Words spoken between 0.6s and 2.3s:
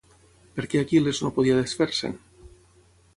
què Aquil·les no podia desfer-se'n?